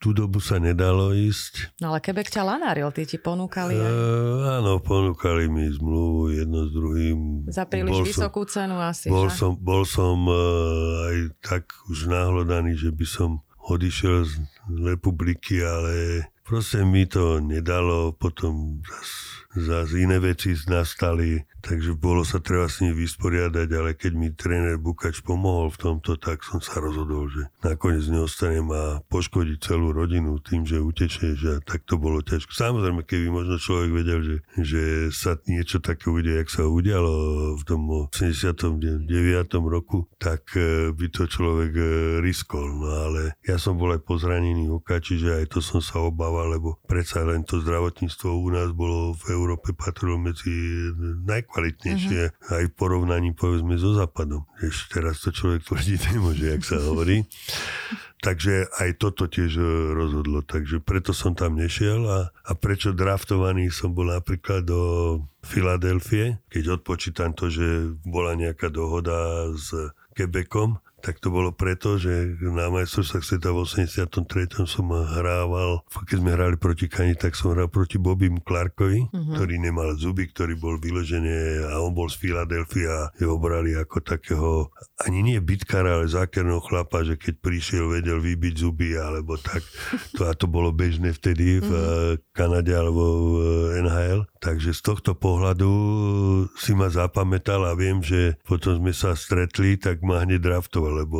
[0.00, 1.76] tú dobu sa nedalo ísť.
[1.84, 3.76] No ale Quebec ťa lanáril, tí ti ponúkali.
[3.76, 3.84] Aj...
[3.84, 7.18] Uh, áno, ponúkali mi zmluvu jedno s druhým.
[7.52, 9.36] Za príliš bol vysokú som, cenu asi, bol že?
[9.36, 14.32] Som, bol som uh, aj tak už nahlodaný, že by som odišiel z
[14.88, 18.16] republiky, ale proste mi to nedalo.
[18.16, 24.12] Potom zase zas iné veci nastali takže bolo sa treba s ním vysporiadať, ale keď
[24.16, 29.58] mi tréner Bukač pomohol v tomto, tak som sa rozhodol, že nakoniec neostanem a poškodiť
[29.60, 32.50] celú rodinu tým, že utečie, že tak to bolo ťažko.
[32.50, 34.82] Samozrejme, keby možno človek vedel, že, že
[35.12, 37.12] sa niečo také udeje, jak sa udialo
[37.60, 39.04] v tom 89.
[39.68, 41.84] roku, tak e, by to človek e,
[42.24, 42.66] riskol.
[42.80, 46.80] No ale ja som bol aj pozranený oka, čiže aj to som sa obával, lebo
[46.88, 50.52] predsa len to zdravotníctvo u nás bolo v Európe patrilo medzi
[51.24, 52.56] naj najkvalitnejšie uh-huh.
[52.60, 54.44] aj v porovnaní povedzme so západom.
[54.60, 57.24] Ešte teraz to človek tvrdiť nemôže, jak sa hovorí.
[58.20, 59.64] Takže aj toto tiež e,
[59.96, 60.44] rozhodlo.
[60.44, 64.80] Takže preto som tam nešiel a, a prečo draftovaný som bol napríklad do
[65.40, 69.72] Filadelfie, keď odpočítam to, že bola nejaká dohoda s
[70.12, 74.68] Quebecom, tak to bolo preto, že na majstrovstvách sveta v 83.
[74.68, 79.34] som hrával, keď sme hrali proti Kani, tak som hral proti Bobim Clarkovi, uh-huh.
[79.34, 84.04] ktorý nemal zuby, ktorý bol vyložený a on bol z Filadelfia a ho brali ako
[84.04, 84.50] takého,
[85.00, 89.64] ani nie bitkára, ale zákerného chlapa, že keď prišiel, vedel vybiť zuby alebo tak.
[90.20, 92.18] To, a to bolo bežné vtedy v uh-huh.
[92.34, 93.02] Kanade alebo
[93.40, 94.20] v NHL.
[94.40, 95.70] Takže z tohto pohľadu
[96.56, 101.18] si ma zapamätal a viem, že potom sme sa stretli, tak ma hneď draftoval, lebo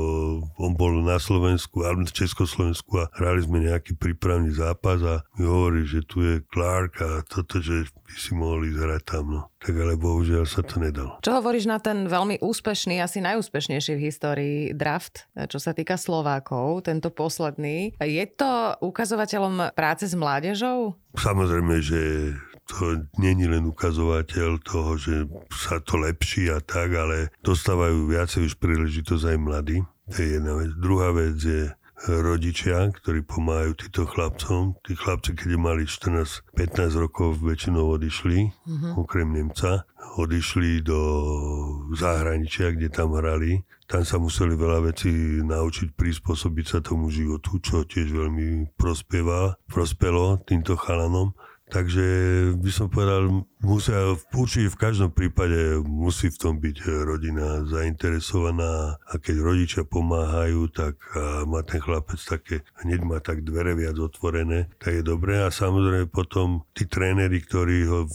[0.59, 5.47] on bol na Slovensku, alebo v Československu a hrali sme nejaký prípravný zápas a mi
[5.47, 9.25] hovorí, že tu je Clark a toto, že by si mohli hrať tam.
[9.31, 9.41] No.
[9.61, 11.21] Tak ale bohužiaľ sa to nedalo.
[11.21, 16.89] Čo hovoríš na ten veľmi úspešný, asi najúspešnejší v histórii draft, čo sa týka Slovákov,
[16.89, 17.93] tento posledný.
[18.01, 20.97] Je to ukazovateľom práce s mládežou?
[21.13, 22.33] Samozrejme, že
[22.71, 28.55] to není len ukazovateľ toho, že sa to lepší a tak, ale dostávajú viacej už
[28.63, 29.79] príležitosť aj mladí.
[30.15, 30.71] To je jedna vec.
[30.79, 31.75] Druhá vec je
[32.09, 34.79] rodičia, ktorí pomáhajú týmto chlapcom.
[34.81, 38.97] Tí chlapci, keď mali 14-15 rokov, väčšinou odišli, uh-huh.
[38.97, 39.85] okrem Nemca.
[40.17, 41.01] Odišli do
[41.95, 43.63] zahraničia, kde tam hrali.
[43.91, 45.11] Tam sa museli veľa vecí
[45.43, 51.35] naučiť prispôsobiť sa tomu životu, čo tiež veľmi prospieva, prospelo týmto chalanom.
[51.71, 52.07] Takže
[52.59, 59.15] by som povedal, musia, určite v každom prípade musí v tom byť rodina zainteresovaná a
[59.23, 60.99] keď rodičia pomáhajú, tak
[61.47, 66.11] má ten chlapec také, hneď má tak dvere viac otvorené, tak je dobré a samozrejme
[66.11, 68.11] potom tí tréneri, ktorí ho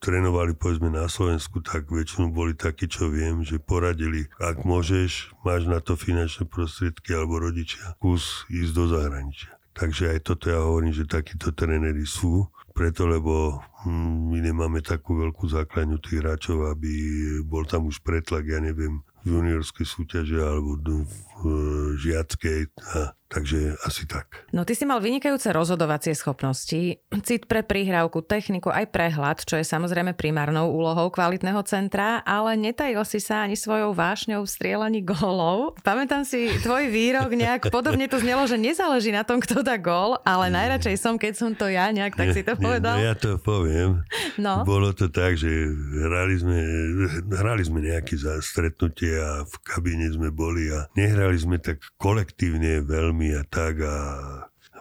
[0.00, 5.64] trénovali povedzme na Slovensku, tak väčšinou boli takí, čo viem, že poradili, ak môžeš, máš
[5.64, 9.52] na to finančné prostriedky alebo rodičia, kus ísť do zahraničia.
[9.74, 12.46] Takže aj toto ja hovorím, že takíto tréneri sú.
[12.74, 16.90] Preto, lebo hm, my nemáme takú veľkú základňu tých hráčov, aby
[17.46, 20.74] bol tam už pretlak, ja neviem, v juniorskej súťaže alebo
[22.00, 22.60] žiackej.
[22.94, 24.46] A Takže asi tak.
[24.54, 29.66] No ty si mal vynikajúce rozhodovacie schopnosti, cit pre prihrávku, techniku, aj prehľad, čo je
[29.66, 35.74] samozrejme primárnou úlohou kvalitného centra, ale netajil si sa ani svojou vášňou v strieľaní gólov.
[35.82, 40.14] Pamätám si tvoj výrok nejak podobne to znelo, že nezáleží na tom, kto dá gól,
[40.22, 43.02] ale najradšej som, keď som to ja, nejak tak si to povedal.
[43.02, 44.06] Nie, no ja to poviem.
[44.38, 44.62] No.
[44.62, 45.50] Bolo to tak, že
[46.06, 46.58] hrali sme,
[47.34, 53.34] hrali sme nejaké stretnutie a v kabíne sme boli a nehrali sme tak kolektívne veľmi
[53.34, 53.96] a tak a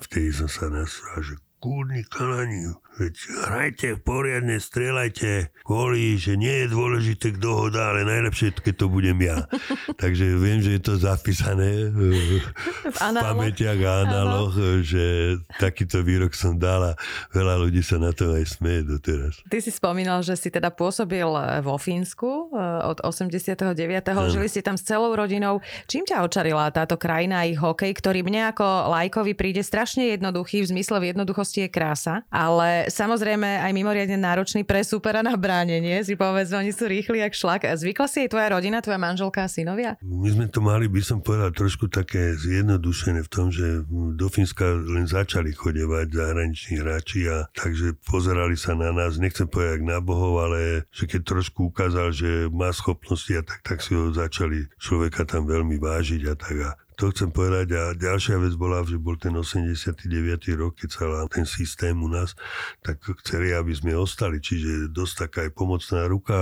[0.03, 3.13] vtedy som sa nasral, že kúrni kalani, Veď
[3.49, 8.86] hrajte poriadne, strieľajte kvôli, že nie je dôležité, kto ho dá, ale najlepšie, keď to
[8.86, 9.49] budem ja.
[10.03, 12.38] Takže viem, že je to zapísané v,
[12.93, 14.53] v pamätiach a análoch,
[14.86, 16.99] že takýto výrok som dal a
[17.34, 19.41] veľa ľudí sa na to aj smeje doteraz.
[19.49, 21.25] Ty si spomínal, že si teda pôsobil
[21.65, 23.73] vo Fínsku eh, od 89.
[24.13, 24.29] No.
[24.29, 25.65] Žili ste tam s celou rodinou.
[25.89, 30.77] Čím ťa očarila táto krajina ich hokej, ktorý mne ako lajkovi príde strašne jednoduchý, v
[30.77, 36.01] zmysle v jednoduchosti je krása, ale samozrejme aj mimoriadne náročný pre supera na bránenie.
[36.03, 37.61] Si povedz, oni sú rýchli jak šlak.
[37.77, 39.95] Zvykla si aj tvoja rodina, tvoja manželka a synovia?
[40.03, 44.65] My sme to mali, by som povedal, trošku také zjednodušené v tom, že do Fínska
[44.73, 50.43] len začali chodevať zahraniční hráči a takže pozerali sa na nás, nechcem povedať na bohov,
[50.43, 55.23] ale že keď trošku ukázal, že má schopnosti a tak, tak si ho začali človeka
[55.23, 56.55] tam veľmi vážiť a tak.
[56.63, 60.10] A to chcem povedať a ďalšia vec bola, že bol ten 89.
[60.58, 62.38] rok, keď sa ten systém u nás,
[62.86, 66.38] tak chceli, aby sme ostali, čiže dosť taká aj pomocná ruka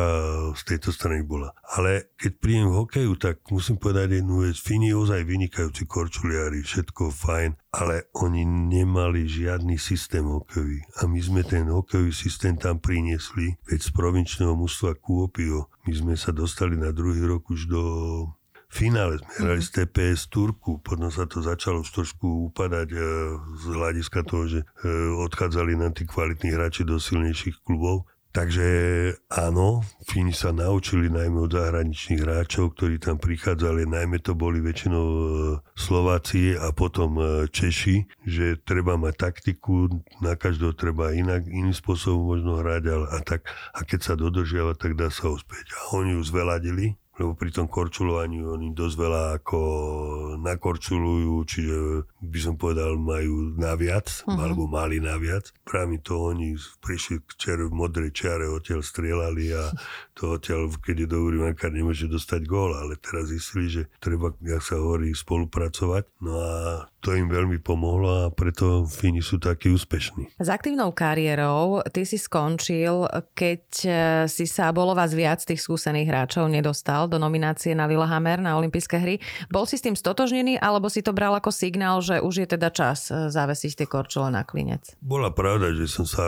[0.55, 1.55] z tejto strany bola.
[1.75, 7.09] Ale keď príjem v hokeju, tak musím povedať jednu vec, Fíni ozaj vynikajúci korčuliari, všetko
[7.11, 10.83] fajn, ale oni nemali žiadny systém hokejový.
[10.99, 15.71] A my sme ten hokejový systém tam priniesli, veď z provinčného mužstva Kuopio.
[15.87, 17.83] My sme sa dostali na druhý rok už do
[18.71, 22.99] finále sme hrali z TPS Turku, potom sa to začalo už trošku upadať e,
[23.59, 24.65] z hľadiska toho, že e,
[25.27, 28.07] odchádzali na tí kvalitní hráči do silnejších klubov.
[28.31, 28.63] Takže
[29.27, 35.03] áno, Fíni sa naučili najmä od zahraničných hráčov, ktorí tam prichádzali, najmä to boli väčšinou
[35.03, 35.19] e,
[35.75, 37.19] Slováci a potom
[37.51, 39.91] Češi, že treba mať taktiku,
[40.23, 44.79] na každého treba inak, iným spôsobom možno hrať ale, a, tak, a keď sa dodržiava,
[44.79, 45.75] tak dá sa ospäť.
[45.75, 49.61] A oni ju zveladili lebo pri tom korčulovaní oni dosť veľa ako
[50.39, 51.77] nakorčulujú, čiže
[52.21, 54.37] by som povedal, majú naviac, uh-huh.
[54.37, 55.49] alebo mali naviac.
[55.65, 59.73] Práve to oni prišli k čer- modrej čiare, odtiaľ strieľali a
[60.13, 64.61] to odtiaľ, keď je dobrý mankár, nemôže dostať gól, ale teraz zistili, že treba, jak
[64.61, 66.03] sa hovorí, spolupracovať.
[66.21, 66.51] No a
[67.01, 70.37] to im veľmi pomohlo a preto Fíni sú takí úspešní.
[70.37, 73.95] S aktívnou kariérou ty si skončil, keď eh,
[74.29, 79.01] si sa bolo vás viac tých skúsených hráčov nedostal do nominácie na Lillehammer na olympijské
[79.01, 79.15] hry.
[79.49, 82.67] Bol si s tým stotožnený alebo si to bral ako signál, že už je teda
[82.75, 84.99] čas eh, zavesiť tie korčule na klinec?
[84.99, 86.27] Bola pravda, že som sa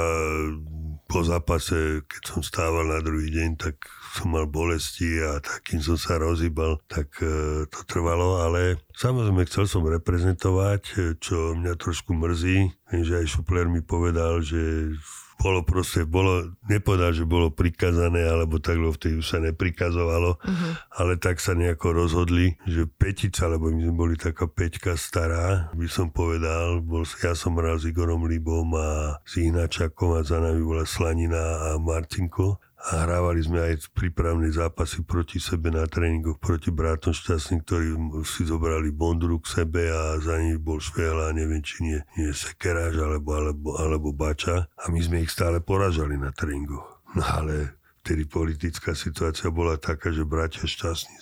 [1.13, 5.97] po zápase, keď som stával na druhý deň, tak som mal bolesti a takým som
[5.97, 12.13] sa rozhýbal, tak e, to trvalo, ale samozrejme chcel som reprezentovať, e, čo mňa trošku
[12.13, 12.57] mrzí.
[12.93, 14.93] Viem, že aj Šupler mi povedal, že
[15.39, 20.71] bolo proste, bolo, nepovedal, že bolo prikazané, alebo tak, lebo vtedy už sa neprikazovalo, uh-huh.
[20.99, 25.87] ale tak sa nejako rozhodli, že petica, lebo my sme boli taká peťka stará, by
[25.89, 30.61] som povedal, bol, ja som hral s Igorom Libom a s Ihnačakom a za nami
[30.63, 36.67] bola Slanina a Martinko a hrávali sme aj prípravné zápasy proti sebe na tréningoch proti
[36.67, 37.87] bratom šťastným, ktorí
[38.27, 42.99] si zobrali Bondru k sebe a za nich bol Švehla, neviem či nie, nie Sekeráž
[42.99, 47.03] alebo, alebo, alebo Bača a my sme ich stále poražali na tréningoch.
[47.15, 51.15] No ale vtedy politická situácia bola taká, že bratia šťastní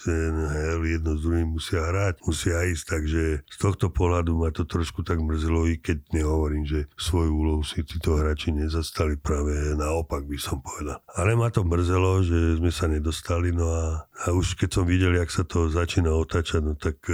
[0.49, 5.05] hell, jedno s druhým musia hrať, musia ísť, takže z tohto pohľadu ma to trošku
[5.05, 10.37] tak mrzelo, i keď nehovorím, že svoju úlohu si títo hráči nezastali, práve naopak by
[10.41, 10.97] som povedal.
[11.13, 15.13] Ale ma to mrzelo, že sme sa nedostali, no a, a už keď som videl,
[15.13, 17.13] jak sa to začína otáčať, no tak e,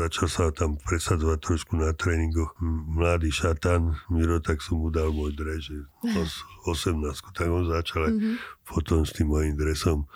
[0.00, 2.56] začal sa tam presadzovať trošku na tréningoch.
[2.96, 6.98] Mladý šatan, Miro, tak som mu dal môj drež, 18,
[7.34, 10.08] tak on začal mm-hmm potom s tým mojim dresom.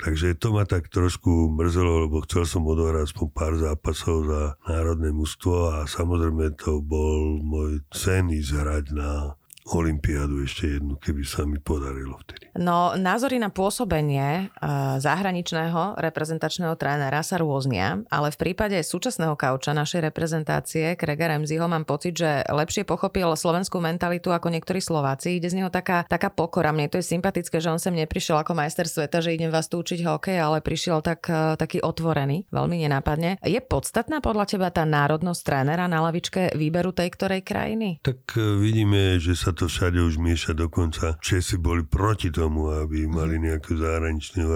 [0.00, 5.14] Takže to ma tak trošku mrzelo, lebo chcel som odohrať aspoň pár zápasov za národné
[5.14, 11.46] mužstvo a samozrejme to bol môj sen ísť hrať na Olympiádu ešte jednu, keby sa
[11.46, 12.50] mi podarilo vtedy.
[12.58, 19.70] No, názory na pôsobenie uh, zahraničného reprezentačného trénera sa rôznia, ale v prípade súčasného kauča
[19.70, 25.38] našej reprezentácie, Krega Remziho, mám pocit, že lepšie pochopil slovenskú mentalitu ako niektorí Slováci.
[25.38, 26.74] Ide z neho taká, taká pokora.
[26.74, 29.78] Mne to je sympatické, že on sem neprišiel ako majster sveta, že idem vás tu
[29.78, 33.38] učiť hokej, ale prišiel tak, uh, taký otvorený, veľmi nenápadne.
[33.46, 38.02] Je podstatná podľa teba tá národnosť trénera na lavičke výberu tej ktorej krajiny?
[38.02, 41.16] Tak uh, vidíme, že sa to všade už mieša dokonca.
[41.20, 44.52] Česi boli proti tomu, aby mali nejakého zahraničného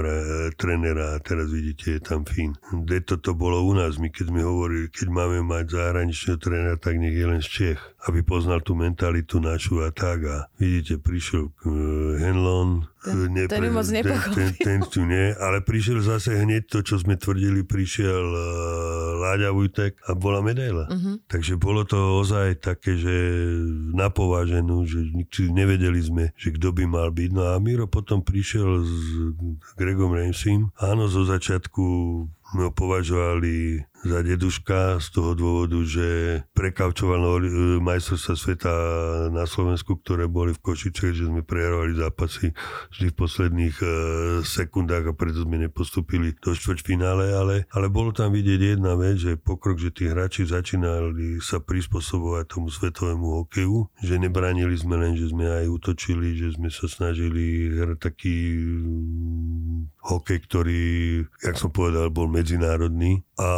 [0.56, 2.56] trénera a teraz vidíte, je tam Fín.
[2.72, 4.00] Kde toto bolo u nás?
[4.00, 7.80] My keď sme hovorili, keď máme mať zahraničného trénera, tak nech je len z Čech
[8.06, 10.22] aby poznal tú mentalitu našu a tak.
[10.30, 12.86] A vidíte, prišiel uh, Henlon,
[13.30, 14.02] nepre, ten moc ten,
[14.34, 18.46] ten, ten tu nie, ale prišiel zase hneď to, čo sme tvrdili, prišiel uh,
[19.22, 20.90] Láďa Vujtek a bola medaila.
[20.90, 21.22] Uh-huh.
[21.30, 23.14] Takže bolo to ozaj také, že
[23.94, 25.06] napováženú, že
[25.50, 27.30] nevedeli sme, že kto by mal byť.
[27.30, 28.98] No a Miro potom prišiel s
[29.78, 30.74] Gregom Ramsim.
[30.78, 31.84] Áno, zo začiatku
[32.46, 37.50] ho považovali za deduška z toho dôvodu, že prekaučoval e,
[37.82, 38.74] majstrovstva sveta
[39.34, 42.54] na Slovensku, ktoré boli v Košice, že sme prehrávali zápasy
[42.94, 43.86] vždy v posledných e,
[44.46, 49.40] sekundách a preto sme nepostupili do štvrťfinále, ale, ale bolo tam vidieť jedna vec, že
[49.40, 55.30] pokrok, že tí hráči začínali sa prispôsobovať tomu svetovému hokeju, že nebránili sme len, že
[55.30, 58.36] sme aj útočili, že sme sa snažili hrať taký
[60.06, 60.84] hokej, ktorý,
[61.42, 63.26] jak som povedal, bol medzinárodný.
[63.36, 63.48] A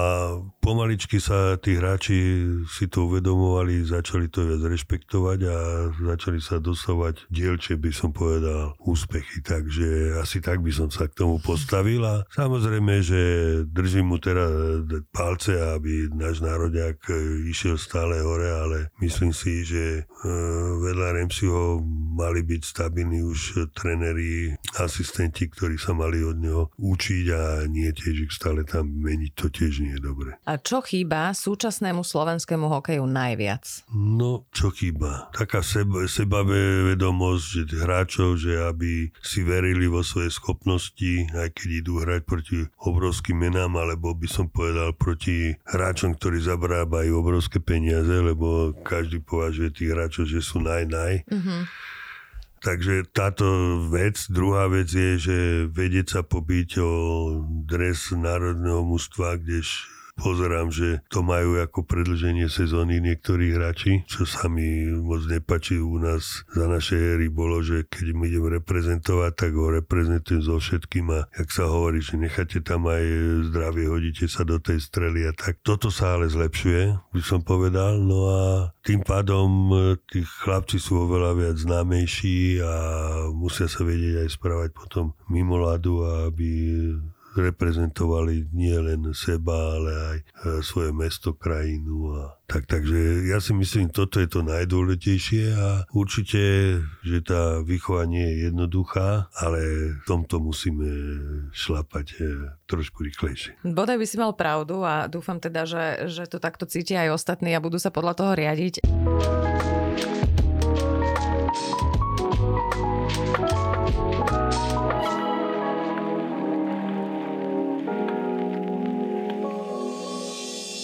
[0.60, 2.16] pomaličky sa tí hráči
[2.68, 5.56] si to uvedomovali, začali to viac rešpektovať a
[5.96, 9.40] začali sa dosávať dielčie, by som povedal, úspechy.
[9.40, 13.20] Takže asi tak by som sa k tomu postavil a samozrejme, že
[13.68, 14.44] držím mu teda
[15.14, 17.00] palce, aby náš národiak
[17.48, 20.30] išiel stále hore, ale myslím si, že e,
[20.84, 21.80] vedľa Remsiho
[22.18, 28.28] mali byť stabilní už tréneri, asistenti, ktorí sa mali od neho učiť a nie tiež
[28.28, 30.44] ich stále tam meniť, to tiež nie je dobre.
[30.44, 33.88] A čo chýba súčasnému slovenskému hokeju najviac?
[33.92, 35.32] No, čo chýba?
[35.32, 42.04] Taká seba, sebavedomosť že hráčov, že aby si verili vo svoje schopnosti, aj keď idú
[42.04, 48.76] hrať proti obrovským menám, alebo by som povedal proti hráčom, ktorí zabrábajú obrovské peniaze, lebo
[48.84, 51.24] každý považuje tých hráčov, že sú naj-naj.
[51.28, 51.60] Mm-hmm.
[52.58, 53.46] Takže táto
[53.86, 55.38] vec, druhá vec je, že
[55.70, 56.90] vedieť sa pobiť o
[57.62, 59.86] dres národného mužstva, kdež
[60.18, 65.96] pozerám, že to majú ako predlženie sezóny niektorí hráči, čo sa mi moc nepačí u
[66.02, 71.06] nás za našej éry bolo, že keď my idem reprezentovať, tak ho reprezentujem so všetkým
[71.14, 73.04] a jak sa hovorí, že necháte tam aj
[73.54, 75.62] zdravie, hodíte sa do tej strely a tak.
[75.62, 78.42] Toto sa ale zlepšuje, by som povedal, no a
[78.82, 79.70] tým pádom
[80.10, 82.74] tí chlapci sú oveľa viac známejší a
[83.30, 86.50] musia sa vedieť aj správať potom mimo ľadu, aby
[87.40, 90.24] reprezentovali nie len seba, ale aj e,
[90.60, 92.18] svoje mesto, krajinu.
[92.18, 96.40] A tak, takže ja si myslím, toto je to najdôležitejšie a určite,
[97.04, 99.60] že tá výchova nie je jednoduchá, ale
[99.98, 100.88] v tomto musíme
[101.52, 102.16] šlapať e,
[102.66, 103.60] trošku rýchlejšie.
[103.64, 107.54] Bodaj by si mal pravdu a dúfam teda, že, že to takto cítia aj ostatní
[107.54, 108.74] a budú sa podľa toho riadiť.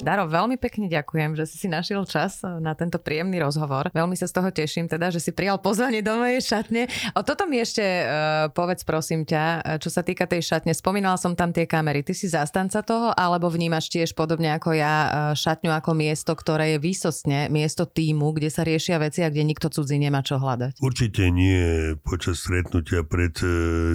[0.05, 3.88] Daro, veľmi pekne ďakujem, že si si našiel čas na tento príjemný rozhovor.
[3.96, 6.92] Veľmi sa z toho teším, teda, že si prijal pozvanie do mojej šatne.
[7.16, 10.76] O toto mi ešte uh, povedz, prosím ťa, čo sa týka tej šatne.
[10.76, 12.05] Spomínala som tam tie kamery.
[12.05, 16.76] Ty si zastanca toho, alebo vnímaš tiež podobne ako ja uh, šatňu ako miesto, ktoré
[16.76, 20.84] je výsostne miesto týmu, kde sa riešia veci a kde nikto cudzí nemá čo hľadať?
[20.84, 23.32] Určite nie počas stretnutia pred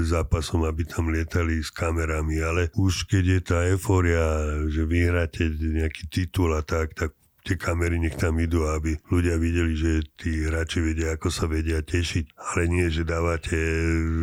[0.09, 4.25] zápasom, aby tam lietali s kamerami, ale už keď je tá eufória,
[4.73, 7.11] že vyhráte nejaký nejaký titul a tak, tak
[7.43, 11.83] tie kamery nech tam idú, aby ľudia videli, že tí hráči vedia, ako sa vedia
[11.83, 12.35] tešiť.
[12.35, 13.57] Ale nie, že dávate,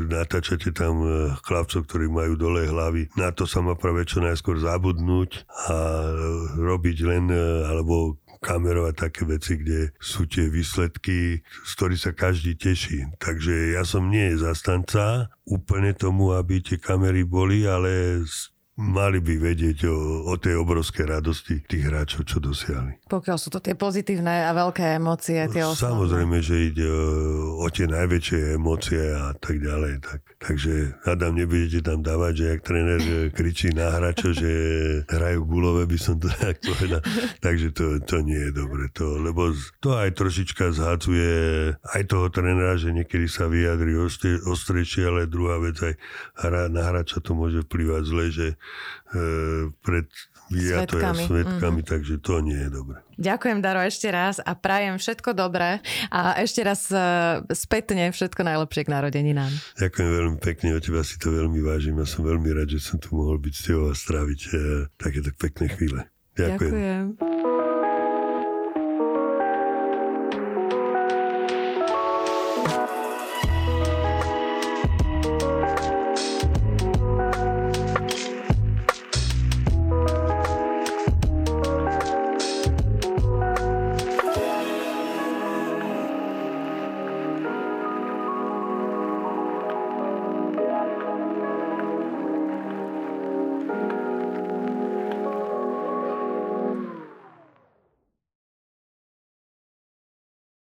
[0.09, 3.12] natáčate tam e, chlapcov, ktorí majú dole hlavy.
[3.16, 5.77] Na to sa má práve čo najskôr zabudnúť a
[6.61, 12.55] robiť len, e, alebo kamerovať také veci, kde sú tie výsledky, z ktorých sa každý
[12.55, 13.16] teší.
[13.16, 18.22] Takže ja som nie zastanca úplne tomu, aby tie kamery boli, ale
[18.77, 23.09] mali by vedieť o, o tej obrovskej radosti tých hráčov, čo dosiahli.
[23.09, 27.66] Pokiaľ sú to tie pozitívne a veľké emócie, tie no, Samozrejme, že ide o, o
[27.72, 30.05] tie najväčšie emócie a tak ďalej.
[30.05, 33.01] Tak, takže Adam, nebudete tam dávať, že jak tréner
[33.33, 34.53] kričí na hráča, že
[35.09, 37.01] hrajú gulové, by som to tak povedal.
[37.41, 38.93] Takže to, to nie je dobre.
[39.01, 41.33] To, lebo to aj trošička zhadzuje
[41.81, 43.97] aj toho trénera, že niekedy sa vyjadri
[44.45, 45.97] ostrejšie, ale druhá vec aj
[46.45, 48.47] hra, na hráča to môže vplyvať zle, že
[49.81, 50.07] pred
[50.51, 51.91] svetkami, svetkami mm-hmm.
[51.91, 52.99] takže to nie je dobré.
[53.17, 55.81] Ďakujem, Daro, ešte raz a prajem všetko dobré
[56.12, 59.51] a ešte raz uh, spätne všetko najlepšie k narodeninám.
[59.81, 63.01] Ďakujem veľmi pekne, od teba si to veľmi vážim a som veľmi rád, že som
[63.01, 64.55] tu mohol byť s tebou a stráviť uh,
[64.99, 66.01] takéto pekné chvíle.
[66.37, 66.71] Ďakujem.
[66.71, 67.45] Ďakujem.